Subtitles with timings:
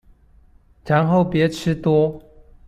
[0.83, 2.19] 然後別吃多